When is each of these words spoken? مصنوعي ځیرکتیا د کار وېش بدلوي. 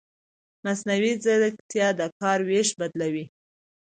مصنوعي 0.63 1.13
ځیرکتیا 1.23 1.87
د 1.99 2.01
کار 2.19 2.39
وېش 2.49 2.69
بدلوي. 2.79 3.25